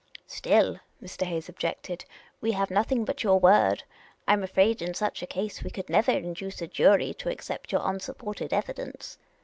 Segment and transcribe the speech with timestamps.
[0.25, 1.27] "Still," Mr.
[1.27, 2.05] Hayes objected,"
[2.41, 3.83] we have nothing but your word.
[4.27, 7.71] I 'm afraid, in such a case, we could never induce a jury to accept
[7.71, 9.19] your unsupported evidence."